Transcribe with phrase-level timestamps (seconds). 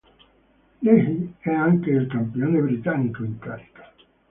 [0.81, 3.93] Leahy è anche il campione britannico in carica.